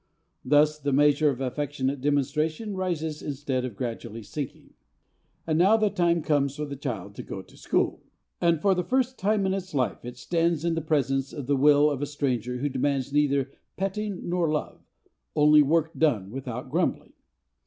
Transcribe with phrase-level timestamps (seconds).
[0.43, 4.73] Thus the measure of affectionate demonstrations rises instead of gradually sinking.
[5.45, 8.01] And now the time comes for the child to go to school.
[8.41, 11.55] And for the first time in its life it stands in the presence of the
[11.55, 14.81] will of a stranger who demands neither petting nor love,
[15.35, 17.13] only work done without grumbling.